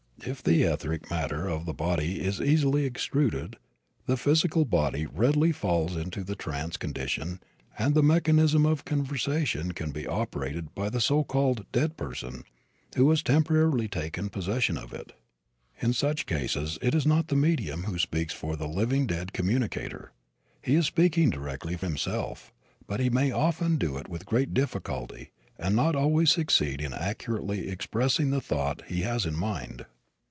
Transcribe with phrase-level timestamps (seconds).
[0.23, 3.55] If the etheric matter of the body is easily extruded
[4.05, 7.41] the physical body readily falls into the trance condition
[7.75, 12.43] and the mechanism of conversation can be operated by the so called "dead" person
[12.95, 15.13] who has temporarily taken possession of it.
[15.79, 20.11] In such cases it is not the medium who speaks for the living dead communicator.
[20.61, 22.53] He is speaking directly himself,
[22.85, 27.69] but he may often do it with great difficulty and not always succeed in accurately
[27.69, 29.87] expressing the thought he has in mind.